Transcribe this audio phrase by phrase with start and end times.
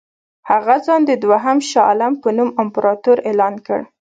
[0.49, 3.79] هغه ځان د دوهم شاه عالم په نوم امپراطور اعلان کړ.